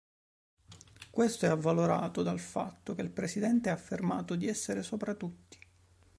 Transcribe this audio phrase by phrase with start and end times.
[1.11, 5.59] Questo è avvalorato dal fatto che il presidente ha affermato di essere sopra tutti.